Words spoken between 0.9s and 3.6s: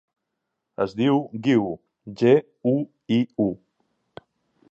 diu Guiu: ge, u, i, u.